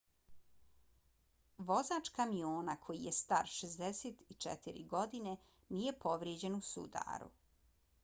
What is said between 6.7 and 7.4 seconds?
sudaru